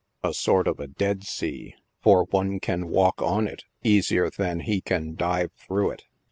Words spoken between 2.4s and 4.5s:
can walk on it easier